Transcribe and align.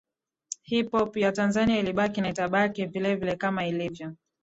Hip 0.63 0.91
Hop 0.93 1.17
ya 1.17 1.31
Tanzania 1.31 1.79
ilibaki 1.79 2.21
na 2.21 2.29
itabaki 2.29 2.85
vile 2.85 3.15
vile 3.15 3.35
kama 3.35 3.65
ilivyo 3.67 4.15